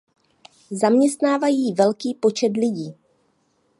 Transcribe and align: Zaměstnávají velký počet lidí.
Zaměstnávají 0.71 1.73
velký 1.73 2.13
počet 2.13 2.51
lidí. 2.57 2.95